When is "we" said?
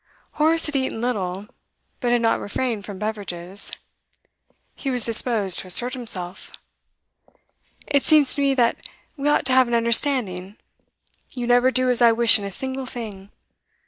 9.15-9.29